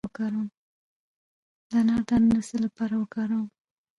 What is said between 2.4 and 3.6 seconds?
څه لپاره وکاروم؟